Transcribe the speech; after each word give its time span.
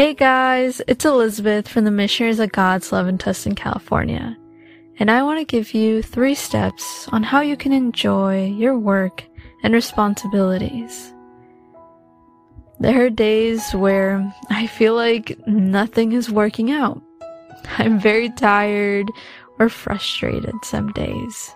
Hey 0.00 0.14
guys, 0.14 0.80
it's 0.88 1.04
Elizabeth 1.04 1.68
from 1.68 1.84
the 1.84 1.90
Missionaries 1.90 2.38
of 2.38 2.52
God's 2.52 2.90
Love 2.90 3.06
in 3.06 3.18
Tustin, 3.18 3.54
California. 3.54 4.34
And 4.98 5.10
I 5.10 5.22
want 5.22 5.40
to 5.40 5.44
give 5.44 5.74
you 5.74 6.00
three 6.00 6.34
steps 6.34 7.06
on 7.08 7.22
how 7.22 7.42
you 7.42 7.54
can 7.54 7.74
enjoy 7.74 8.46
your 8.46 8.78
work 8.78 9.22
and 9.62 9.74
responsibilities. 9.74 11.12
There 12.78 13.04
are 13.04 13.10
days 13.10 13.72
where 13.72 14.34
I 14.48 14.68
feel 14.68 14.94
like 14.94 15.38
nothing 15.46 16.12
is 16.12 16.30
working 16.30 16.70
out. 16.70 17.02
I'm 17.76 18.00
very 18.00 18.30
tired 18.30 19.10
or 19.58 19.68
frustrated 19.68 20.54
some 20.62 20.92
days. 20.92 21.54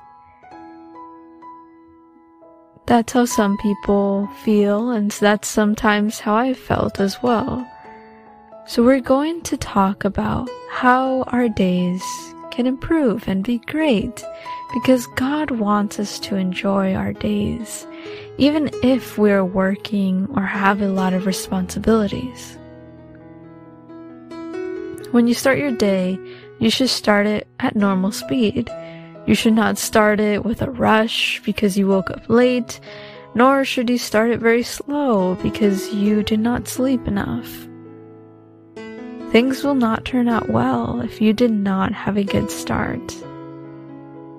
That's 2.84 3.14
how 3.14 3.24
some 3.24 3.56
people 3.56 4.29
feel, 4.45 4.90
and 4.90 5.11
that's 5.12 5.48
sometimes 5.48 6.20
how 6.20 6.34
I 6.36 6.52
felt 6.52 7.00
as 7.00 7.22
well. 7.22 7.66
So, 8.66 8.82
we're 8.82 9.00
going 9.00 9.42
to 9.42 9.58
talk 9.58 10.07
about 10.07 10.48
how 10.70 11.25
our 11.25 11.50
days 11.50 12.02
can 12.50 12.66
improve 12.66 13.29
and 13.29 13.44
be 13.44 13.58
great 13.58 14.25
because 14.72 15.06
God 15.08 15.50
wants 15.50 15.98
us 15.98 16.18
to 16.20 16.36
enjoy 16.36 16.94
our 16.94 17.12
days, 17.12 17.86
even 18.39 18.70
if 18.82 19.18
we're 19.18 19.44
working 19.44 20.29
or 20.34 20.42
have 20.42 20.80
a 20.80 20.89
lot 20.89 21.12
of 21.12 21.26
responsibilities. 21.26 22.56
When 25.11 25.28
you 25.28 25.34
start 25.34 25.58
your 25.58 25.72
day, 25.72 26.18
you 26.58 26.70
should 26.70 26.89
start 26.89 27.26
it 27.26 27.46
at 27.61 27.76
normal 27.76 28.12
speed. 28.12 28.70
You 29.26 29.34
should 29.34 29.53
not 29.54 29.76
start 29.76 30.20
it 30.20 30.42
with 30.42 30.62
a 30.62 30.70
rush 30.70 31.42
because 31.44 31.76
you 31.76 31.86
woke 31.86 32.11
up 32.11 32.31
late, 32.31 32.81
nor 33.34 33.67
should 33.67 33.91
you 33.91 33.98
start 33.98 34.31
it 34.31 34.41
very 34.41 34.62
slow 34.62 35.34
because 35.42 35.92
you 35.92 36.22
did 36.22 36.41
not 36.41 36.67
sleep 36.67 37.06
enough. 37.06 37.69
Things 39.34 39.64
will 39.64 39.74
not 39.74 40.05
turn 40.05 40.28
out 40.28 40.48
well 40.48 41.00
if 41.00 41.20
you 41.20 41.33
did 41.33 41.50
not 41.50 41.91
have 41.91 42.17
a 42.17 42.22
good 42.22 42.53
start. 42.53 43.03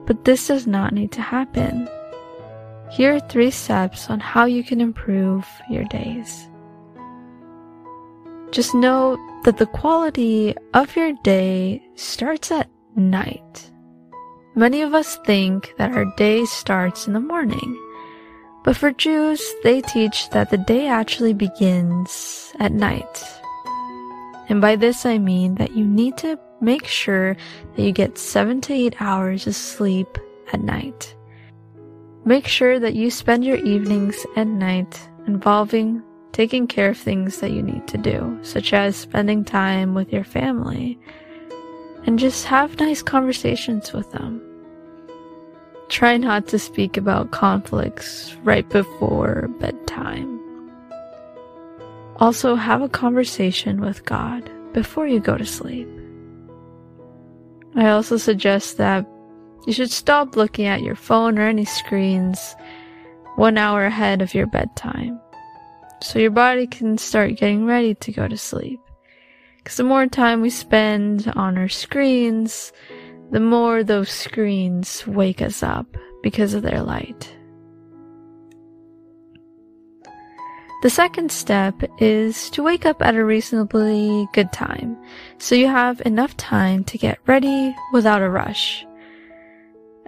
But 0.05 0.23
this 0.23 0.47
does 0.47 0.67
not 0.67 0.93
need 0.93 1.11
to 1.11 1.21
happen. 1.21 1.89
Here 2.91 3.15
are 3.15 3.19
three 3.19 3.51
steps 3.51 4.09
on 4.09 4.21
how 4.21 4.45
you 4.45 4.63
can 4.63 4.79
improve 4.79 5.45
your 5.69 5.83
days. 5.83 6.47
Just 8.51 8.73
know 8.73 9.17
that 9.43 9.57
the 9.57 9.65
quality 9.65 10.55
of 10.73 10.95
your 10.95 11.11
day 11.23 11.83
starts 11.95 12.49
at 12.49 12.69
night. 12.95 13.69
Many 14.55 14.81
of 14.81 14.93
us 14.93 15.17
think 15.25 15.73
that 15.77 15.91
our 15.91 16.05
day 16.15 16.45
starts 16.45 17.05
in 17.05 17.11
the 17.11 17.19
morning, 17.19 17.77
but 18.63 18.77
for 18.77 18.91
Jews, 18.91 19.43
they 19.61 19.81
teach 19.81 20.29
that 20.29 20.51
the 20.51 20.57
day 20.57 20.87
actually 20.87 21.33
begins 21.33 22.53
at 22.61 22.71
night. 22.71 23.41
And 24.47 24.61
by 24.61 24.75
this 24.75 25.05
I 25.05 25.17
mean 25.17 25.55
that 25.55 25.75
you 25.75 25.85
need 25.85 26.17
to 26.17 26.39
make 26.61 26.85
sure 26.85 27.35
that 27.75 27.81
you 27.81 27.91
get 27.91 28.17
seven 28.17 28.61
to 28.61 28.73
eight 28.73 28.95
hours 29.01 29.47
of 29.47 29.55
sleep 29.55 30.17
at 30.53 30.61
night. 30.61 31.15
Make 32.25 32.47
sure 32.47 32.79
that 32.79 32.95
you 32.95 33.11
spend 33.11 33.45
your 33.45 33.57
evenings 33.57 34.25
and 34.35 34.59
night 34.59 35.09
involving 35.27 36.03
taking 36.31 36.67
care 36.67 36.89
of 36.89 36.97
things 36.97 37.39
that 37.39 37.51
you 37.51 37.63
need 37.63 37.87
to 37.87 37.97
do, 37.97 38.37
such 38.41 38.73
as 38.73 38.97
spending 38.97 39.45
time 39.45 39.93
with 39.93 40.11
your 40.11 40.25
family, 40.25 40.99
and 42.05 42.19
just 42.19 42.45
have 42.45 42.77
nice 42.77 43.01
conversations 43.01 43.93
with 43.93 44.11
them. 44.11 44.41
Try 45.87 46.17
not 46.17 46.47
to 46.47 46.59
speak 46.59 46.97
about 46.97 47.31
conflicts 47.31 48.35
right 48.43 48.67
before 48.67 49.47
bedtime. 49.59 50.34
Also, 52.17 52.55
have 52.55 52.81
a 52.81 52.89
conversation 52.89 53.81
with 53.81 54.05
God 54.05 54.49
before 54.73 55.07
you 55.07 55.19
go 55.19 55.37
to 55.37 55.45
sleep. 55.45 55.87
I 57.75 57.89
also 57.89 58.15
suggest 58.17 58.77
that 58.77 59.05
you 59.67 59.73
should 59.73 59.91
stop 59.91 60.35
looking 60.35 60.65
at 60.65 60.81
your 60.81 60.95
phone 60.95 61.37
or 61.37 61.47
any 61.47 61.65
screens 61.65 62.55
one 63.35 63.57
hour 63.57 63.85
ahead 63.85 64.21
of 64.21 64.33
your 64.33 64.47
bedtime 64.47 65.19
so 66.01 66.19
your 66.19 66.31
body 66.31 66.67
can 66.67 66.97
start 66.97 67.35
getting 67.35 67.65
ready 67.65 67.95
to 67.95 68.11
go 68.11 68.27
to 68.27 68.37
sleep. 68.37 68.79
Because 69.57 69.77
the 69.77 69.83
more 69.83 70.05
time 70.07 70.41
we 70.41 70.49
spend 70.49 71.31
on 71.35 71.57
our 71.57 71.67
screens, 71.67 72.71
the 73.31 73.39
more 73.39 73.83
those 73.83 74.09
screens 74.09 75.05
wake 75.07 75.41
us 75.41 75.63
up 75.63 75.97
because 76.21 76.53
of 76.53 76.61
their 76.61 76.81
light. 76.81 77.34
The 80.81 80.89
second 80.89 81.31
step 81.31 81.75
is 81.99 82.49
to 82.51 82.61
wake 82.61 82.85
up 82.85 83.01
at 83.01 83.15
a 83.15 83.25
reasonably 83.25 84.27
good 84.33 84.51
time, 84.51 84.97
so 85.37 85.55
you 85.55 85.67
have 85.67 86.01
enough 86.05 86.37
time 86.37 86.83
to 86.85 86.97
get 86.97 87.17
ready 87.25 87.75
without 87.91 88.21
a 88.21 88.29
rush. 88.29 88.85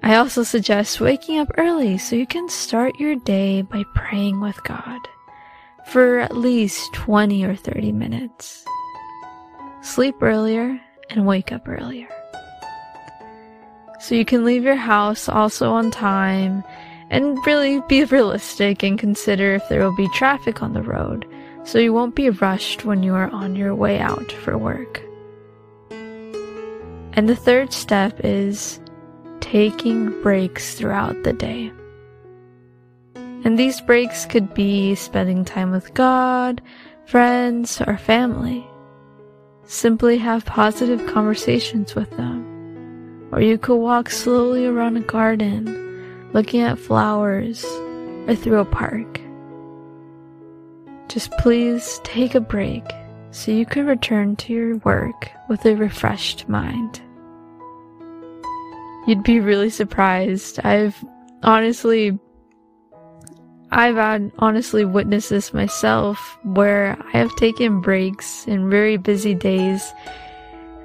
I 0.03 0.15
also 0.15 0.43
suggest 0.43 1.01
waking 1.01 1.39
up 1.39 1.51
early 1.57 1.97
so 1.97 2.15
you 2.15 2.27
can 2.27 2.47
start 2.49 2.99
your 2.99 3.15
day 3.15 3.63
by 3.63 3.83
praying 3.95 4.39
with 4.39 4.63
God 4.63 4.99
for 5.87 6.19
at 6.19 6.37
least 6.37 6.93
20 6.93 7.43
or 7.45 7.55
30 7.55 7.91
minutes. 7.93 8.63
Sleep 9.81 10.21
earlier 10.21 10.79
and 11.09 11.25
wake 11.25 11.51
up 11.51 11.67
earlier. 11.67 12.09
So 13.99 14.13
you 14.13 14.25
can 14.25 14.45
leave 14.45 14.63
your 14.63 14.75
house 14.75 15.27
also 15.27 15.71
on 15.71 15.89
time 15.89 16.63
and 17.09 17.37
really 17.45 17.81
be 17.87 18.03
realistic 18.03 18.83
and 18.83 18.99
consider 18.99 19.55
if 19.55 19.67
there 19.69 19.83
will 19.83 19.95
be 19.95 20.09
traffic 20.09 20.61
on 20.61 20.73
the 20.73 20.81
road 20.81 21.25
so 21.63 21.79
you 21.79 21.91
won't 21.93 22.15
be 22.15 22.29
rushed 22.29 22.85
when 22.85 23.03
you 23.03 23.13
are 23.13 23.29
on 23.31 23.55
your 23.55 23.75
way 23.75 23.99
out 23.99 24.31
for 24.31 24.57
work. 24.57 25.01
And 27.11 27.27
the 27.27 27.35
third 27.35 27.73
step 27.73 28.21
is 28.23 28.79
taking 29.41 30.21
breaks 30.21 30.75
throughout 30.75 31.23
the 31.23 31.33
day. 31.33 31.71
And 33.15 33.57
these 33.57 33.81
breaks 33.81 34.25
could 34.25 34.53
be 34.53 34.95
spending 34.95 35.43
time 35.43 35.71
with 35.71 35.93
God, 35.93 36.61
friends, 37.05 37.81
or 37.81 37.97
family. 37.97 38.65
Simply 39.65 40.17
have 40.17 40.45
positive 40.45 41.05
conversations 41.07 41.95
with 41.95 42.09
them. 42.11 43.27
Or 43.31 43.41
you 43.41 43.57
could 43.57 43.75
walk 43.75 44.09
slowly 44.09 44.65
around 44.65 44.95
a 44.97 45.01
garden 45.01 45.86
looking 46.33 46.61
at 46.61 46.79
flowers, 46.79 47.65
or 48.27 48.35
through 48.35 48.59
a 48.59 48.65
park. 48.65 49.19
Just 51.07 51.31
please 51.39 52.01
take 52.03 52.35
a 52.35 52.41
break 52.41 52.83
so 53.31 53.51
you 53.51 53.65
can 53.65 53.85
return 53.85 54.35
to 54.37 54.53
your 54.53 54.77
work 54.77 55.31
with 55.47 55.65
a 55.65 55.75
refreshed 55.75 56.47
mind. 56.49 57.01
You'd 59.07 59.23
be 59.23 59.39
really 59.39 59.69
surprised. 59.69 60.59
I've 60.65 61.01
honestly 61.43 62.19
I've 63.71 63.95
had 63.95 64.31
honestly 64.39 64.85
witnessed 64.85 65.29
this 65.29 65.53
myself 65.53 66.37
where 66.43 66.97
I 67.13 67.17
have 67.17 67.35
taken 67.35 67.81
breaks 67.81 68.47
in 68.47 68.69
very 68.69 68.97
busy 68.97 69.33
days. 69.33 69.93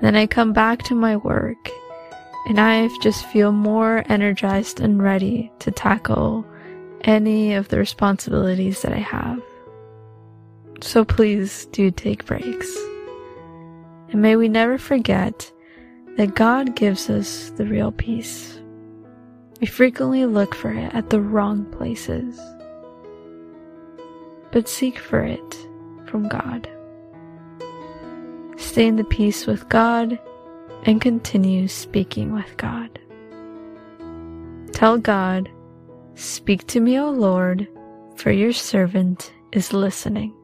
Then 0.00 0.16
I 0.16 0.26
come 0.26 0.52
back 0.52 0.82
to 0.84 0.94
my 0.94 1.16
work 1.16 1.70
and 2.46 2.60
I 2.60 2.88
just 3.00 3.24
feel 3.26 3.52
more 3.52 4.04
energized 4.08 4.80
and 4.80 5.02
ready 5.02 5.52
to 5.60 5.70
tackle 5.70 6.44
any 7.02 7.54
of 7.54 7.68
the 7.68 7.78
responsibilities 7.78 8.82
that 8.82 8.92
I 8.92 8.98
have. 8.98 9.42
So 10.80 11.04
please 11.04 11.66
do 11.66 11.90
take 11.90 12.26
breaks. 12.26 12.76
And 14.10 14.20
may 14.20 14.36
we 14.36 14.48
never 14.48 14.76
forget 14.76 15.50
that 16.16 16.34
God 16.34 16.74
gives 16.74 17.08
us 17.08 17.50
the 17.50 17.64
real 17.64 17.92
peace. 17.92 18.60
We 19.60 19.66
frequently 19.68 20.26
look 20.26 20.54
for 20.54 20.72
it 20.72 20.92
at 20.92 21.10
the 21.10 21.20
wrong 21.20 21.64
places, 21.66 22.40
but 24.50 24.68
seek 24.68 24.98
for 24.98 25.20
it 25.20 25.68
from 26.06 26.28
God. 26.28 26.68
Stay 28.56 28.86
in 28.86 28.96
the 28.96 29.04
peace 29.04 29.46
with 29.46 29.68
God 29.68 30.18
and 30.84 31.00
continue 31.00 31.68
speaking 31.68 32.32
with 32.32 32.56
God. 32.56 32.98
Tell 34.72 34.98
God, 34.98 35.48
Speak 36.14 36.66
to 36.68 36.80
me, 36.80 36.98
O 36.98 37.10
Lord, 37.10 37.68
for 38.16 38.30
your 38.30 38.52
servant 38.52 39.32
is 39.52 39.72
listening. 39.72 40.34